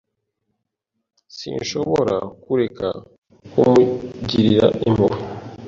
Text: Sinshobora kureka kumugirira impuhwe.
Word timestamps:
Sinshobora 1.37 2.15
kureka 2.43 2.87
kumugirira 3.51 4.65
impuhwe. 4.87 5.19